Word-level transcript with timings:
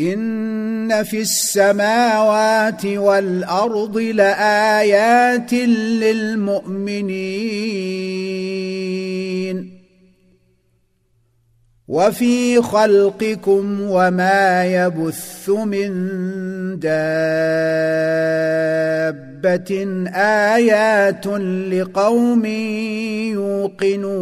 إن 0.00 1.02
في 1.02 1.20
السماوات 1.20 2.86
والأرض 2.86 3.98
لآيات 3.98 5.52
للمؤمنين. 5.52 7.00
وفي 11.88 12.62
خلقكم 12.62 13.80
وما 13.80 14.64
يبث 14.64 15.50
من 15.50 15.90
دابة 16.78 17.00
آيات 20.54 21.26
لقوم 21.72 22.46
يوقنون. 23.34 24.20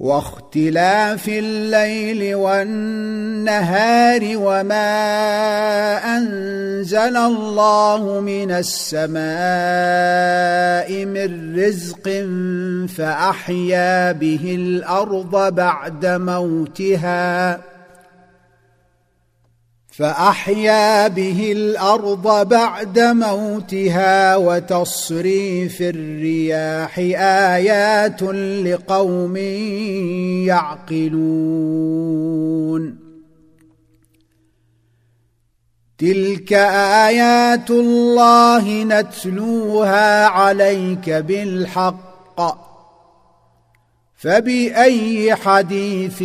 واختلاف 0.00 1.28
الليل 1.28 2.34
والنهار 2.34 4.20
وما 4.34 4.96
أنزل 6.16 7.16
الله 7.16 8.20
من 8.20 8.50
السماء 8.50 9.20
من 11.04 11.56
رزق 11.56 12.26
فأحيا 12.96 14.12
به 14.12 14.54
الأرض 14.58 15.54
بعد 15.54 16.06
موتها 16.06 17.60
فأحيا 19.92 21.08
به 21.08 21.52
الأرض 21.52 22.48
بعد 22.48 22.98
موتها 22.98 24.36
وتصريف 24.36 25.80
الرياح 25.80 26.98
آيات 26.98 28.22
لقوم 28.22 29.36
يعقلون. 30.46 31.90
تلك 35.98 36.52
آيات 37.02 37.70
الله 37.70 38.82
نتلوها 38.82 40.26
عليك 40.26 41.10
بالحق. 41.10 42.69
فبأي 44.20 45.34
حديث 45.34 46.22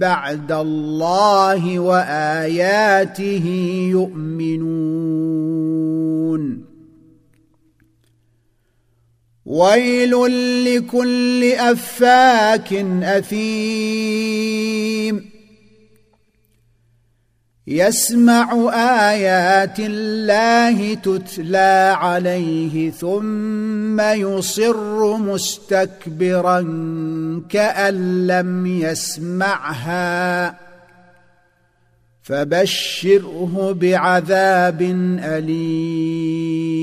بعد 0.00 0.52
الله 0.52 1.78
وآياته 1.78 3.46
يؤمنون؟ 3.90 5.56
ويل 9.46 10.12
لكل 10.64 11.44
أفاك 11.44 12.72
أثيم. 13.02 14.85
يسمع 17.68 18.70
آيات 19.10 19.78
الله 19.78 20.94
تتلى 20.94 21.96
عليه 21.98 22.90
ثم 22.90 24.00
يصر 24.00 25.16
مستكبرا 25.16 26.60
كأن 27.48 28.26
لم 28.26 28.66
يسمعها. 28.66 30.54
فبشره 32.22 33.76
بعذاب 33.80 34.82
أليم. 35.24 36.76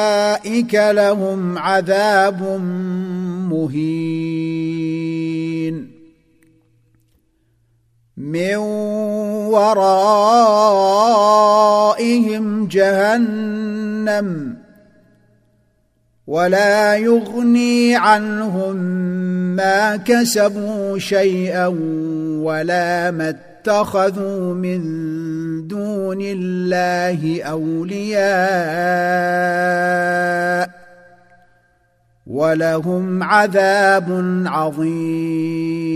لهم 0.75 1.57
عذاب 1.57 2.41
مهين. 3.51 4.81
من 8.17 8.55
ورائهم 9.51 10.77
جهنم 12.67 14.57
ولا 16.27 16.95
يغني 16.95 17.95
عنهم 17.95 18.75
ما 19.55 19.95
كسبوا 19.95 20.97
شيئا 20.97 21.67
ولا 22.43 23.11
ما 23.11 23.50
اتخذوا 23.61 24.53
من 24.53 24.81
دون 25.67 26.17
الله 26.21 27.43
أولياء 27.43 28.31
ولهم 32.27 33.23
عذاب 33.23 34.07
عظيم. 34.45 35.91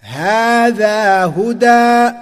هذا 0.00 1.24
هدى 1.24 2.16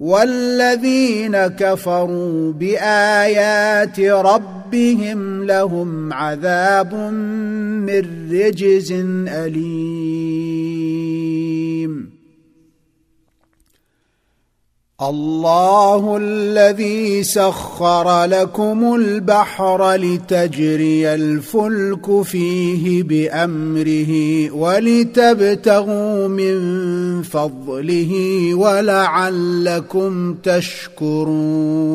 والذين 0.00 1.46
كفروا 1.46 2.52
بآيات 2.52 4.00
ربهم 4.00 5.44
لهم 5.44 6.12
عذاب 6.12 6.94
من 6.94 8.30
رجز 8.32 8.92
أليم. 9.28 10.63
الله 15.02 16.16
الذي 16.16 17.22
سخر 17.22 18.24
لكم 18.24 18.94
البحر 18.94 19.94
لتجري 19.94 21.14
الفلك 21.14 22.22
فيه 22.22 23.02
بأمره 23.02 24.50
ولتبتغوا 24.50 26.28
من 26.28 27.22
فضله 27.22 28.14
ولعلكم 28.54 30.34
تشكرون 30.34 31.94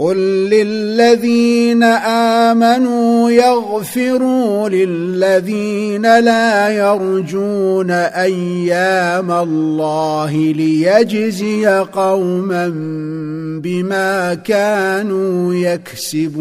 قل 0.00 0.16
للذين 0.50 1.82
امنوا 2.52 3.30
يغفروا 3.30 4.68
للذين 4.68 6.02
لا 6.02 6.68
يرجون 6.68 7.90
أيام 7.90 9.32
الله 9.32 10.32
ليجزي 10.32 11.66
قوما 11.68 12.68
بما 13.62 14.34
كانوا 14.34 15.54
يكسبون 15.54 16.40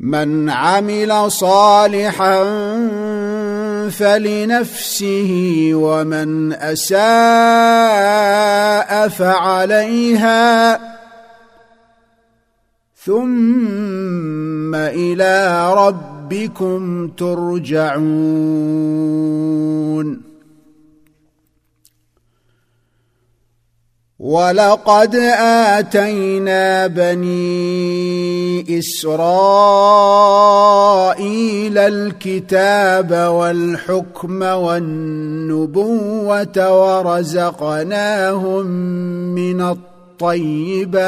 من 0.00 0.50
عمل 0.50 1.30
صالحا 1.32 2.42
فلنفسه 3.90 5.70
ومن 5.74 6.52
أساء 6.52 6.96
فعليها. 9.08 10.80
ثم 13.04 14.74
إلى 14.74 15.74
ربكم 15.74 17.08
ترجعون. 17.08 17.96
ولقد 24.18 25.14
آتينا 25.76 26.86
بني 26.86 28.78
إسرائيل 28.78 29.18
الكتاب 31.78 33.12
والحكم 33.12 34.42
والنبوة 34.42 35.92
ورزقناهم 37.06 38.66
من 39.34 39.60
الطيبات 39.60 40.98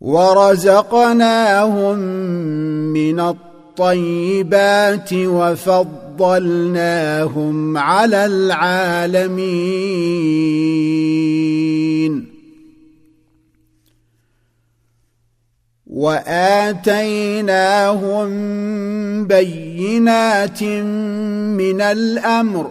ورزقناهم 0.00 1.98
من 2.92 3.20
الطيبات 3.20 5.12
وفضلناهم 6.20 7.78
على 7.78 8.26
العالمين. 8.26 9.48
وآتيناهم 15.86 16.86
بينات 19.26 20.62
من 20.62 21.80
الأمر. 21.80 22.70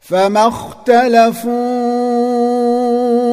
فما 0.00 0.48
اختلفوا 0.48 1.69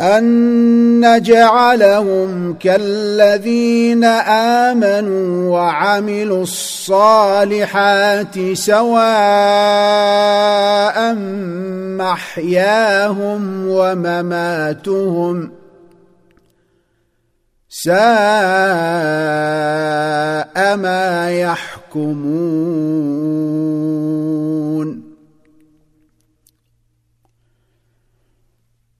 أن 0.00 1.00
نجعلهم 1.00 2.54
كالذين 2.54 4.04
آمنوا 4.64 5.50
وعملوا 5.50 6.42
الصالحات 6.42 7.72
سواء 8.52 9.08
محياهم 11.98 13.68
ومماتهم 13.68 15.50
ساء 17.68 17.98
ما 20.76 21.30
يحكمون. 21.40 22.38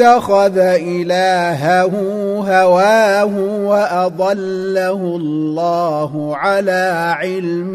اتخذ 0.00 0.58
إلهه 0.58 1.94
هواه 2.38 3.36
وأضله 3.64 4.92
الله 4.92 6.36
على 6.36 7.14
علم 7.18 7.74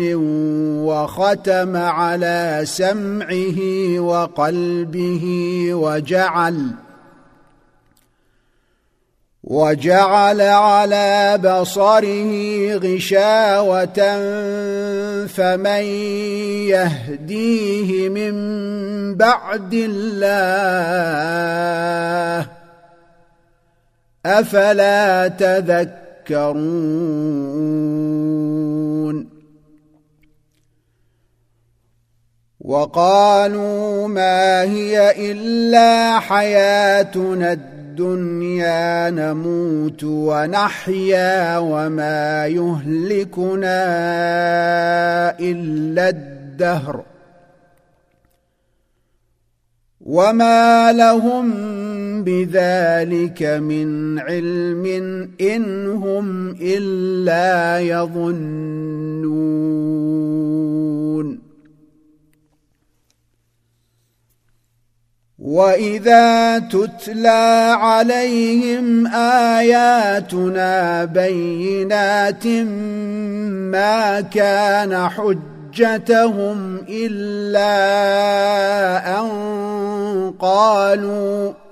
وختم 0.85 1.75
على 1.77 2.61
سمعه 2.63 3.59
وقلبه 3.99 5.25
وجعل 5.73 6.67
وجعل 9.43 10.41
على 10.41 11.39
بصره 11.43 12.31
غشاوة 12.75 13.99
فمن 15.27 15.83
يهديه 16.71 18.09
من 18.09 18.33
بعد 19.15 19.73
الله 19.73 21.42
أفلا 24.25 25.27
تذكرون؟ 25.27 26.83
وقالوا 32.63 34.07
ما 34.07 34.61
هي 34.61 35.31
إلا 35.31 36.19
حياتنا 36.19 37.53
الدنيا 37.53 39.09
نموت 39.09 40.03
ونحيا 40.03 41.57
وما 41.57 42.47
يهلكنا 42.47 43.79
إلا 45.39 46.09
الدهر. 46.09 47.03
وما 50.01 50.91
لهم 50.91 51.53
بذلك 52.23 53.43
من 53.43 54.19
علم 54.19 54.85
إن 55.41 55.87
هم 55.87 56.55
إلا 56.61 57.79
يظنون. 57.79 59.23
واذا 65.43 66.59
تتلى 66.59 67.75
عليهم 67.79 69.07
اياتنا 69.07 71.05
بينات 71.05 72.47
ما 73.73 74.21
كان 74.21 75.09
حجتهم 75.09 76.85
الا 76.89 77.69
ان 79.19 80.33
قالوا 80.39 81.62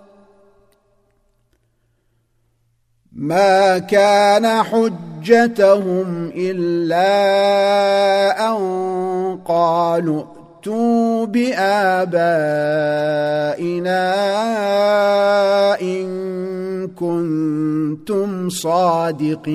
ما 3.21 3.77
كان 3.77 4.63
حجتهم 4.63 6.31
إلا 6.35 7.07
أن 8.49 8.57
قالوا 9.45 10.41
فاتوا 10.61 11.25
بآبائنا 11.25 12.11
إن 15.81 16.87
كنتم 16.87 18.49
صادقين. 18.49 19.51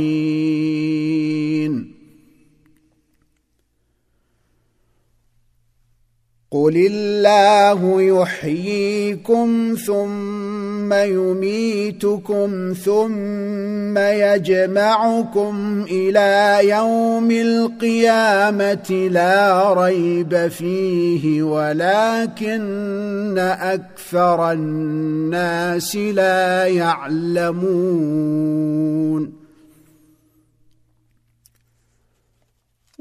قل 6.64 6.76
الله 6.76 8.02
يحييكم 8.02 9.76
ثم 9.86 10.92
يميتكم 10.92 12.74
ثم 12.84 13.98
يجمعكم 13.98 15.84
إلى 15.90 16.58
يوم 16.68 17.30
القيامه 17.30 19.08
لا 19.10 19.72
ريب 19.74 20.48
فيه 20.48 21.42
ولكن 21.42 23.38
أكثر 23.60 24.52
الناس 24.52 25.96
لا 25.96 26.66
يعلمون 26.66 28.26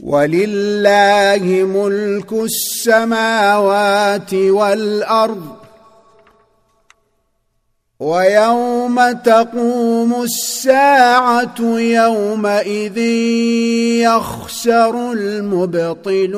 ولله 0.06 1.64
ملك 1.64 2.34
السماوات 2.34 4.34
والأرض 4.34 5.56
ويوم 8.00 9.12
تقوم 9.12 10.24
الساعة 10.24 11.62
يومئذ 11.80 12.98
يخسر 14.06 15.12
المبطلون 15.12 16.36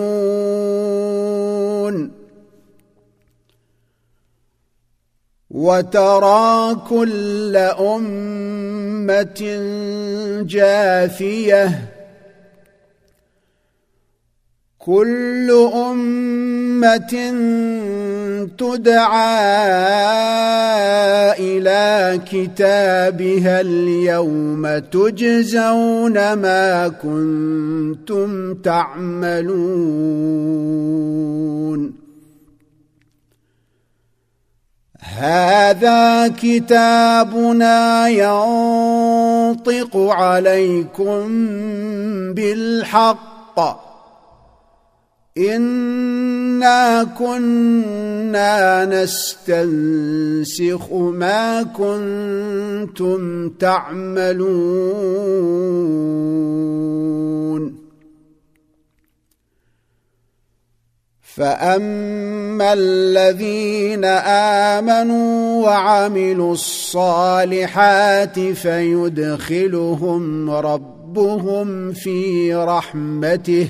وترى 5.52 6.76
كل 6.90 7.58
أمة 7.80 9.42
جاثية 10.48 11.97
كل 14.88 15.70
أمة 15.74 17.14
تدعى 18.58 19.38
إلى 21.40 22.22
كتابها 22.32 23.62
اليوم 23.62 24.78
تجزون 24.78 26.34
ما 26.34 26.88
كنتم 26.88 28.54
تعملون. 28.54 29.58
هذا 35.00 36.28
كتابنا 36.28 38.08
ينطق 38.08 39.98
عليكم 39.98 41.46
بالحق. 42.34 43.87
انا 45.38 47.04
كنا 47.04 48.86
نستنسخ 48.86 50.94
ما 50.94 51.64
كنتم 51.64 53.50
تعملون 53.50 54.48
فاما 61.22 62.74
الذين 62.74 64.06
امنوا 64.76 65.66
وعملوا 65.66 66.54
الصالحات 66.54 68.40
فيدخلهم 68.40 70.50
ربهم 70.50 71.94
في 71.94 72.56
رحمته 72.56 73.70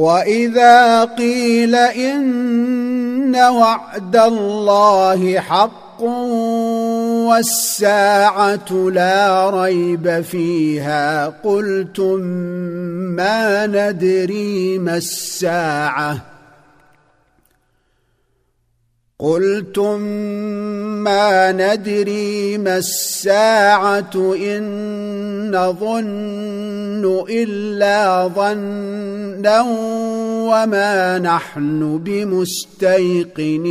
واذا 0.00 1.04
قيل 1.04 1.74
ان 1.74 3.36
وعد 3.36 4.16
الله 4.16 5.40
حق 5.40 6.02
والساعة 7.28 8.72
لا 8.72 9.50
ريب 9.50 10.20
فيها 10.20 11.26
قلتم 11.44 12.20
ما 13.16 13.66
ندري 13.66 14.78
ما 14.78 14.96
الساعة 14.96 16.29
قلتم 19.20 20.00
ما 21.04 21.52
ندري 21.52 22.58
ما 22.58 22.76
الساعة 22.76 24.34
إن 24.36 24.62
نظن 25.50 27.24
إلا 27.30 28.28
ظنا 28.34 29.60
وما 30.48 31.18
نحن 31.18 31.98
بمستيقنين 32.04 33.70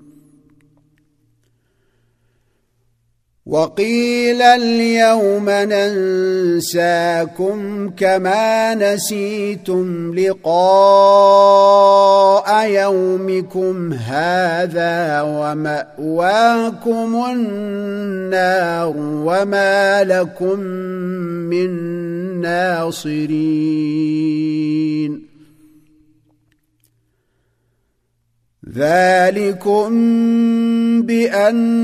وقيل 3.51 4.41
اليوم 4.41 5.49
ننساكم 5.49 6.69
كما 7.89 8.75
نسيتم 8.75 10.15
لقاء 10.19 10.51
يومكم 12.67 13.93
هذا 13.93 15.21
ومأواكم 15.21 17.23
النار 17.31 18.93
وما 18.97 20.03
لكم 20.03 20.59
من 21.51 21.71
ناصرين 22.41 23.31
ذلكم 28.69 29.89
بأنكم 31.01 31.81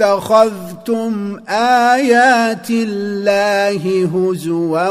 اتخذتم 0.00 1.40
آيات 1.48 2.70
الله 2.70 4.06
هزوا 4.06 4.88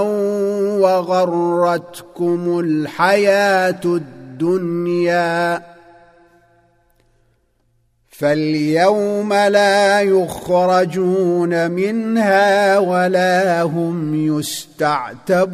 وغرتكم 0.79 2.59
الحياة 2.59 3.81
الدنيا. 3.85 5.61
فاليوم 8.09 9.33
لا 9.33 10.01
يخرجون 10.01 11.71
منها 11.71 12.77
ولا 12.77 13.61
هم 13.61 14.15
يستعتبون. 14.37 15.53